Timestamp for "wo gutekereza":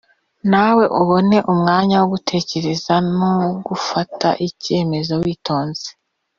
2.01-2.93